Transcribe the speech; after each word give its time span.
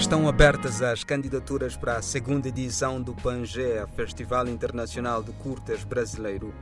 Estão 0.00 0.26
abertas 0.26 0.80
as 0.80 1.04
candidaturas 1.04 1.76
para 1.76 1.96
a 1.96 2.02
segunda 2.02 2.48
edição 2.48 3.00
do 3.00 3.14
Pangea, 3.14 3.86
Festival 3.86 4.48
Internacional 4.48 5.22
de 5.22 5.30
Curtas 5.32 5.84
Brasileiro. 5.84 6.54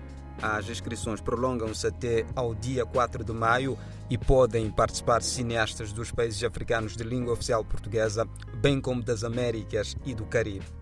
As 0.43 0.68
inscrições 0.68 1.20
prolongam-se 1.20 1.87
até 1.87 2.27
ao 2.34 2.52
dia 2.52 2.84
4 2.84 3.23
de 3.23 3.32
maio 3.32 3.79
e 4.11 4.19
podem 4.19 4.69
participar 4.73 5.23
cineastas 5.23 5.92
dos 5.92 6.11
países 6.11 6.42
africanos 6.42 6.97
de 6.97 7.05
língua 7.05 7.33
oficial 7.33 7.64
portuguesa, 7.64 8.28
bem 8.56 8.80
como 8.80 9.05
das 9.05 9.23
Américas 9.23 9.97
e 10.05 10.14
do 10.14 10.27
Caribe. 10.27 10.77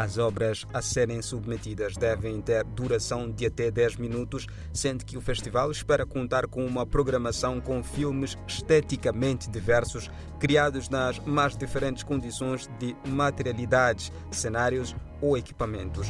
As 0.00 0.16
obras 0.16 0.66
a 0.72 0.80
serem 0.80 1.20
submetidas 1.20 1.94
devem 1.94 2.40
ter 2.40 2.64
duração 2.64 3.30
de 3.30 3.44
até 3.44 3.70
10 3.70 3.96
minutos, 3.96 4.46
sendo 4.72 5.04
que 5.04 5.18
o 5.18 5.20
festival 5.20 5.70
espera 5.70 6.06
contar 6.06 6.46
com 6.46 6.64
uma 6.64 6.86
programação 6.86 7.60
com 7.60 7.82
filmes 7.82 8.34
esteticamente 8.48 9.50
diversos, 9.50 10.10
criados 10.38 10.88
nas 10.88 11.18
mais 11.18 11.54
diferentes 11.54 12.02
condições 12.02 12.66
de 12.78 12.96
materialidades, 13.06 14.10
cenários 14.30 14.96
ou 15.20 15.36
equipamentos. 15.36 16.08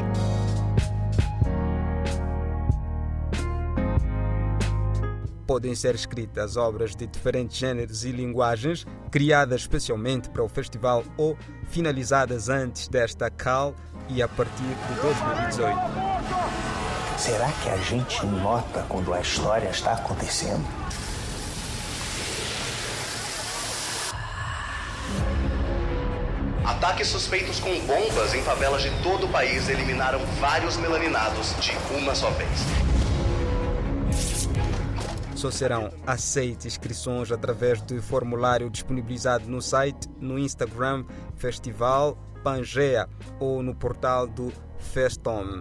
Podem 5.51 5.75
ser 5.75 5.97
escritas 5.97 6.57
obras 6.57 6.95
de 6.95 7.09
diferentes 7.09 7.57
gêneros 7.57 8.05
e 8.05 8.13
linguagens, 8.13 8.87
criadas 9.11 9.63
especialmente 9.63 10.31
para 10.31 10.45
o 10.45 10.49
festival 10.49 11.03
ou 11.17 11.37
finalizadas 11.67 12.49
antes 12.49 12.87
desta 12.87 13.29
CAL 13.29 13.75
e 14.09 14.23
a 14.23 14.29
partir 14.29 14.63
de 14.63 14.95
2018. 15.03 15.77
Será 17.19 17.51
que 17.51 17.69
a 17.69 17.77
gente 17.79 18.25
nota 18.27 18.87
quando 18.89 19.13
a 19.13 19.21
história 19.21 19.69
está 19.71 19.95
acontecendo? 19.95 20.65
Ataques 26.65 27.09
suspeitos 27.09 27.59
com 27.59 27.77
bombas 27.87 28.35
em 28.35 28.43
favelas 28.45 28.83
de 28.83 28.91
todo 29.03 29.27
o 29.27 29.29
país 29.29 29.69
eliminaram 29.69 30.21
vários 30.41 30.77
melaninados 30.77 31.57
de 31.59 31.73
uma 31.99 32.15
só 32.15 32.31
vez. 32.31 33.10
Só 35.41 35.51
serão 35.51 35.91
aceitas 36.07 36.67
inscrições 36.67 37.33
através 37.33 37.81
do 37.81 38.03
formulário 38.03 38.69
disponibilizado 38.69 39.49
no 39.49 39.63
site, 39.63 40.07
no 40.21 40.39
Instagram 40.39 41.07
Festival 41.35 42.19
Pangea 42.45 43.09
ou 43.39 43.63
no 43.63 43.75
portal 43.75 44.27
do 44.27 44.53
Festom. 44.79 45.59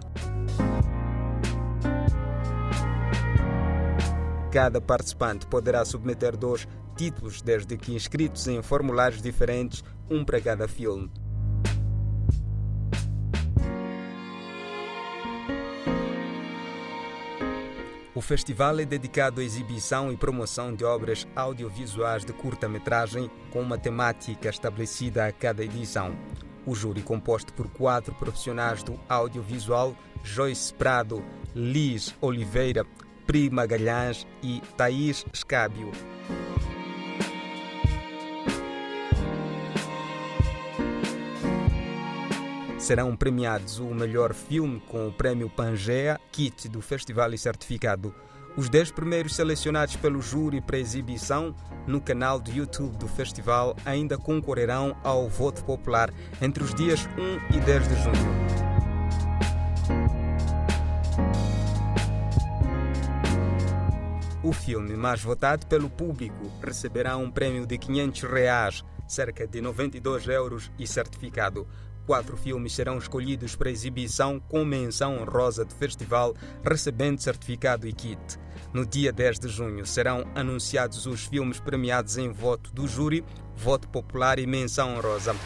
Cada 4.52 4.82
participante 4.82 5.46
poderá 5.46 5.82
submeter 5.82 6.36
dois 6.36 6.68
títulos, 6.94 7.40
desde 7.40 7.78
que 7.78 7.94
inscritos 7.94 8.46
em 8.48 8.60
formulários 8.60 9.22
diferentes, 9.22 9.82
um 10.10 10.22
para 10.22 10.42
cada 10.42 10.68
filme. 10.68 11.10
O 18.20 18.22
festival 18.22 18.78
é 18.78 18.84
dedicado 18.84 19.40
à 19.40 19.44
exibição 19.44 20.12
e 20.12 20.16
promoção 20.16 20.74
de 20.74 20.84
obras 20.84 21.26
audiovisuais 21.34 22.22
de 22.22 22.34
curta-metragem 22.34 23.30
com 23.50 23.62
uma 23.62 23.78
temática 23.78 24.50
estabelecida 24.50 25.26
a 25.26 25.32
cada 25.32 25.64
edição. 25.64 26.14
O 26.66 26.74
júri, 26.74 27.00
composto 27.00 27.54
por 27.54 27.66
quatro 27.68 28.14
profissionais 28.16 28.82
do 28.82 29.00
audiovisual, 29.08 29.96
Joyce 30.22 30.74
Prado, 30.74 31.24
Liz 31.54 32.14
Oliveira, 32.20 32.84
Pri 33.26 33.48
Magalhães 33.48 34.26
e 34.42 34.60
Thaís 34.76 35.24
Escábio. 35.32 35.90
Serão 42.90 43.14
premiados 43.14 43.78
o 43.78 43.94
melhor 43.94 44.34
filme 44.34 44.80
com 44.88 45.06
o 45.06 45.12
prémio 45.12 45.48
Pangea, 45.48 46.18
kit 46.32 46.68
do 46.68 46.82
festival 46.82 47.32
e 47.32 47.38
certificado. 47.38 48.12
Os 48.56 48.68
10 48.68 48.90
primeiros 48.90 49.36
selecionados 49.36 49.94
pelo 49.94 50.20
júri 50.20 50.60
para 50.60 50.76
exibição 50.76 51.54
no 51.86 52.00
canal 52.00 52.40
do 52.40 52.50
YouTube 52.50 52.96
do 52.96 53.06
festival 53.06 53.76
ainda 53.84 54.18
concorrerão 54.18 54.96
ao 55.04 55.28
voto 55.28 55.64
popular 55.64 56.12
entre 56.42 56.64
os 56.64 56.74
dias 56.74 57.08
1 57.16 57.56
e 57.56 57.60
10 57.60 57.88
de 57.88 57.94
junho. 57.94 58.40
O 64.42 64.52
filme 64.52 64.96
mais 64.96 65.22
votado 65.22 65.64
pelo 65.68 65.88
público 65.88 66.50
receberá 66.60 67.16
um 67.16 67.30
prêmio 67.30 67.64
de 67.66 67.78
500 67.78 68.22
reais, 68.22 68.84
cerca 69.06 69.46
de 69.46 69.60
92 69.60 70.26
euros 70.26 70.72
e 70.76 70.88
certificado. 70.88 71.68
Quatro 72.10 72.36
filmes 72.36 72.72
serão 72.72 72.98
escolhidos 72.98 73.54
para 73.54 73.70
exibição 73.70 74.40
com 74.40 74.64
menção 74.64 75.22
honrosa 75.22 75.64
do 75.64 75.72
festival, 75.72 76.34
recebendo 76.60 77.20
certificado 77.20 77.86
e 77.86 77.92
kit. 77.92 78.18
No 78.72 78.84
dia 78.84 79.12
10 79.12 79.38
de 79.38 79.46
junho 79.46 79.86
serão 79.86 80.24
anunciados 80.34 81.06
os 81.06 81.26
filmes 81.26 81.60
premiados 81.60 82.18
em 82.18 82.28
voto 82.32 82.72
do 82.72 82.88
júri, 82.88 83.24
voto 83.56 83.88
popular 83.88 84.40
e 84.40 84.46
menção 84.48 84.96
honrosa. 84.96 85.36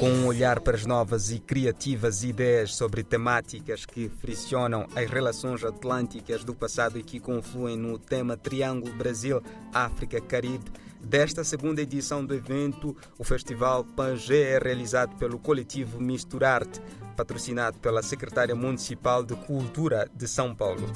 Com 0.00 0.08
um 0.08 0.26
olhar 0.26 0.60
para 0.60 0.74
as 0.74 0.86
novas 0.86 1.30
e 1.30 1.38
criativas 1.38 2.24
ideias 2.24 2.74
sobre 2.74 3.04
temáticas 3.04 3.84
que 3.84 4.08
friccionam 4.08 4.86
as 4.96 5.10
relações 5.10 5.62
atlânticas 5.62 6.42
do 6.42 6.54
passado 6.54 6.98
e 6.98 7.02
que 7.02 7.20
confluem 7.20 7.76
no 7.76 7.98
tema 7.98 8.34
Triângulo 8.34 8.94
Brasil-África-Caribe, 8.94 10.72
desta 11.04 11.44
segunda 11.44 11.82
edição 11.82 12.24
do 12.24 12.34
evento, 12.34 12.96
o 13.18 13.24
Festival 13.24 13.84
Pangé 13.84 14.52
é 14.52 14.58
realizado 14.58 15.16
pelo 15.16 15.38
coletivo 15.38 16.00
Misturarte, 16.00 16.80
patrocinado 17.16 17.78
pela 17.78 18.02
Secretária 18.02 18.54
Municipal 18.54 19.22
de 19.22 19.34
Cultura 19.34 20.08
de 20.14 20.26
São 20.26 20.54
Paulo. 20.54 20.86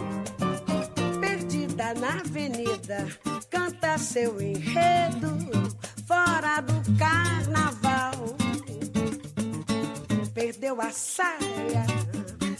Perdida 1.20 1.94
na 1.94 2.20
avenida, 2.20 3.06
canta 3.50 3.98
seu 3.98 4.40
enredo, 4.40 5.36
fora 6.06 6.60
do 6.60 6.98
carnaval. 6.98 8.36
Perdeu 10.32 10.80
a 10.80 10.90
saia, 10.90 11.86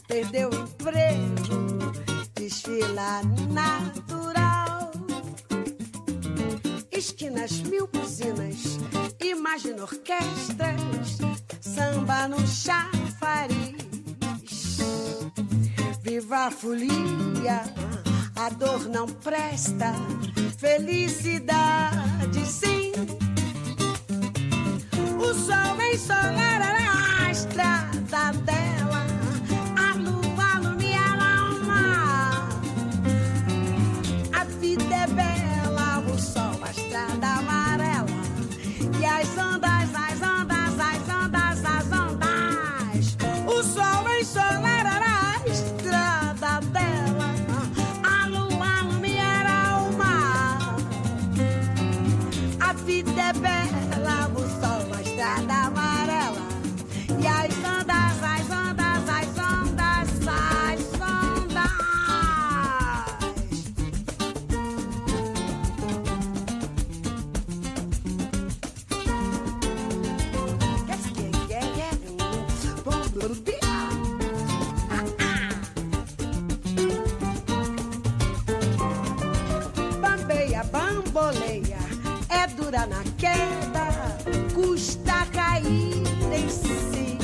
perdeu 0.07 0.51
o 0.51 0.55
emprego, 0.55 1.93
desfila 2.35 3.23
natural 3.51 4.36
esquinas, 7.07 7.61
mil 7.63 7.87
buzinas, 7.87 8.79
imagina 9.23 9.83
orquestras, 9.83 11.19
samba 11.61 12.27
no 12.27 12.45
chafariz. 12.47 13.77
Viva 16.03 16.47
a 16.47 16.51
folia, 16.51 17.63
a 18.35 18.49
dor 18.51 18.89
não 18.89 19.07
presta, 19.07 19.95
felicidade 20.59 22.45
sim. 22.45 22.93
O 25.19 25.35
sol 25.35 25.81
ensolará 25.93 27.29
a 27.29 27.31
bamboleia, 81.17 81.79
é 82.29 82.47
dura 82.49 82.87
na 82.87 83.03
queda, 83.17 83.89
custa 84.55 85.27
cair 85.33 86.03
em 86.31 86.49
si. 86.51 87.19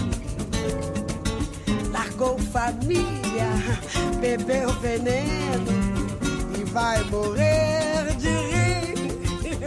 Largou 1.92 2.38
família 2.38 3.50
bebeu 4.18 4.72
veneno 4.80 5.72
e 6.58 6.64
vai 6.70 7.04
morrer 7.04 8.16
de 8.16 8.28
rir. 8.28 9.58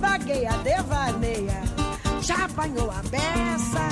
Vagueia, 0.00 0.52
devaneia, 0.64 1.62
já 2.22 2.46
apanhou 2.46 2.90
a 2.90 3.02
beça, 3.02 3.88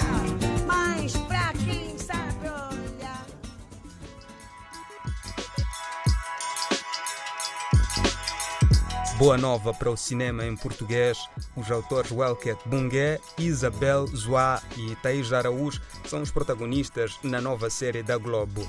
Boa 9.18 9.38
nova 9.38 9.72
para 9.72 9.90
o 9.90 9.96
cinema 9.96 10.44
em 10.44 10.54
português. 10.54 11.16
Os 11.56 11.70
autores 11.70 12.10
Welket 12.10 12.58
Bungué, 12.66 13.18
Isabel 13.38 14.06
Zoá 14.08 14.62
e 14.76 14.94
Thaís 14.96 15.32
Araújo 15.32 15.80
são 16.04 16.20
os 16.20 16.30
protagonistas 16.30 17.18
na 17.22 17.40
nova 17.40 17.70
série 17.70 18.02
da 18.02 18.18
Globo. 18.18 18.60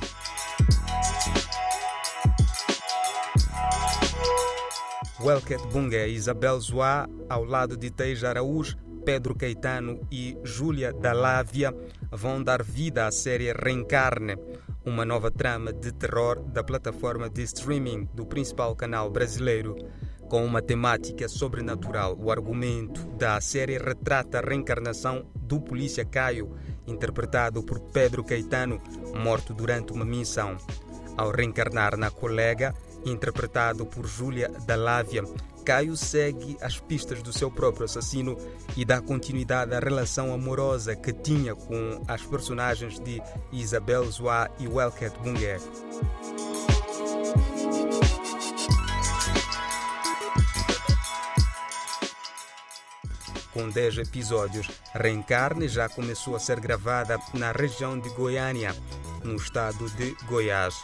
Welket 5.19 5.61
Bungué 5.67 6.07
e 6.07 6.13
Isabel 6.13 6.57
Zoá, 6.61 7.09
ao 7.27 7.44
lado 7.44 7.75
de 7.75 7.91
Thaís 7.91 8.23
Araújo, 8.23 8.77
Pedro 9.03 9.35
Caetano 9.35 9.99
e 10.09 10.38
Júlia 10.45 10.94
Dalávia, 10.94 11.75
vão 12.09 12.41
dar 12.41 12.63
vida 12.63 13.05
à 13.05 13.11
série 13.11 13.51
Reencarne, 13.51 14.38
uma 14.85 15.03
nova 15.03 15.29
trama 15.29 15.73
de 15.73 15.91
terror 15.91 16.39
da 16.39 16.63
plataforma 16.63 17.29
de 17.29 17.44
streaming 17.44 18.07
do 18.13 18.25
principal 18.25 18.73
canal 18.77 19.09
brasileiro. 19.09 19.75
Com 20.29 20.45
uma 20.45 20.62
temática 20.62 21.29
sobrenatural, 21.29 22.18
o 22.19 22.29
argumento 22.29 23.06
da 23.18 23.39
série 23.39 23.77
retrata 23.77 24.39
a 24.39 24.41
reencarnação 24.41 25.25
do 25.35 25.62
polícia 25.62 26.03
Caio, 26.03 26.51
interpretado 26.85 27.63
por 27.63 27.79
Pedro 27.79 28.25
Caetano, 28.25 28.81
morto 29.15 29.53
durante 29.53 29.94
uma 29.94 30.03
missão. 30.03 30.57
Ao 31.15 31.31
reencarnar 31.31 31.95
na 31.95 32.12
colega, 32.12 32.75
interpretado 33.06 33.85
por 33.85 34.06
Júlia 34.06 34.51
Dalávia, 34.65 35.24
Caio 35.63 35.95
segue 35.95 36.57
as 36.62 36.80
pistas 36.80 37.21
do 37.21 37.31
seu 37.31 37.50
próprio 37.50 37.85
assassino 37.85 38.38
e 38.75 38.83
dá 38.83 39.01
continuidade 39.01 39.73
à 39.73 39.80
relação 39.80 40.33
amorosa 40.33 40.95
que 40.95 41.13
tinha 41.13 41.56
com 41.56 42.01
as 42.07 42.21
personagens 42.21 43.00
de 43.00 43.21
Isabel 43.51 44.09
Zoá 44.12 44.50
e 44.59 44.68
Welket 44.68 45.18
Bungué. 45.19 45.57
Com 53.57 53.69
10 53.69 53.98
episódios, 53.98 54.68
Reencarne 54.94 55.68
já 55.68 55.89
começou 55.89 56.36
a 56.36 56.39
ser 56.39 56.59
gravada 56.59 57.18
na 57.33 57.51
região 57.51 58.00
de 58.00 58.07
Goiânia, 58.09 58.71
no 59.24 59.36
estado 59.36 59.89
de 59.95 60.15
Goiás. 60.27 60.75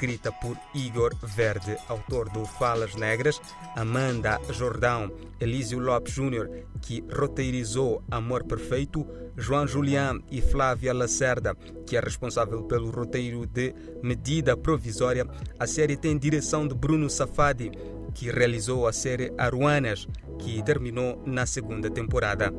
Escrita 0.00 0.32
por 0.32 0.56
Igor 0.72 1.14
Verde, 1.22 1.76
autor 1.86 2.30
do 2.30 2.46
Falas 2.46 2.94
Negras, 2.94 3.38
Amanda 3.76 4.40
Jordão, 4.50 5.12
Elísio 5.38 5.78
Lopes 5.78 6.14
Júnior, 6.14 6.48
que 6.80 7.04
roteirizou 7.12 8.02
Amor 8.10 8.44
Perfeito, 8.44 9.06
João 9.36 9.68
Julián 9.68 10.18
e 10.30 10.40
Flávia 10.40 10.94
Lacerda, 10.94 11.54
que 11.86 11.98
é 11.98 12.00
responsável 12.00 12.62
pelo 12.62 12.90
roteiro 12.90 13.44
de 13.44 13.74
Medida 14.02 14.56
Provisória. 14.56 15.26
A 15.58 15.66
série 15.66 15.98
tem 15.98 16.16
direção 16.16 16.66
de 16.66 16.74
Bruno 16.74 17.10
Safadi, 17.10 17.70
que 18.14 18.30
realizou 18.30 18.88
a 18.88 18.94
série 18.94 19.30
Aruanas, 19.36 20.08
que 20.38 20.62
terminou 20.62 21.22
na 21.26 21.44
segunda 21.44 21.90
temporada. 21.90 22.50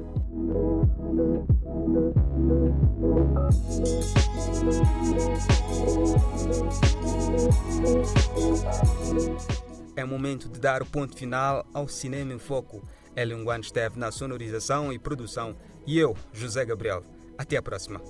É 9.96 10.06
momento 10.06 10.48
de 10.48 10.60
dar 10.60 10.82
o 10.82 10.86
ponto 10.86 11.16
final 11.16 11.66
ao 11.74 11.88
Cinema 11.88 12.34
em 12.34 12.38
Foco. 12.38 12.84
Ellen 13.16 13.44
Wan 13.44 13.60
esteve 13.60 13.98
na 13.98 14.12
sonorização 14.12 14.94
e 14.94 15.00
produção 15.00 15.56
e 15.88 15.98
eu, 15.98 16.16
José 16.32 16.64
Gabriel. 16.64 17.04
Até 17.38 17.58
a 17.58 17.62
próxima. 17.62 18.02